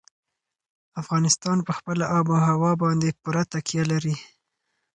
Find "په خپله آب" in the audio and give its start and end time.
1.67-2.25